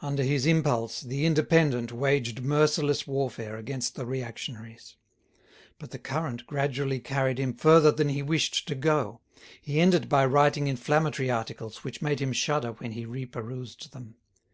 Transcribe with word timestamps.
Under 0.00 0.22
his 0.22 0.46
impulse 0.46 1.02
the 1.02 1.26
"Indépendant" 1.26 1.92
waged 1.92 2.40
merciless 2.40 3.06
warfare 3.06 3.58
against 3.58 3.94
the 3.94 4.06
reactionaries. 4.06 4.96
But 5.78 5.90
the 5.90 5.98
current 5.98 6.46
gradually 6.46 6.98
carried 6.98 7.36
him 7.38 7.52
further 7.52 7.92
than 7.92 8.08
he 8.08 8.22
wished 8.22 8.66
to 8.68 8.74
go; 8.74 9.20
he 9.60 9.78
ended 9.78 10.08
by 10.08 10.24
writing 10.24 10.66
inflammatory 10.66 11.30
articles, 11.30 11.84
which 11.84 12.00
made 12.00 12.20
him 12.20 12.32
shudder 12.32 12.72
when 12.72 12.92
he 12.92 13.04
re 13.04 13.26
perused 13.26 13.90
them. 13.92 14.14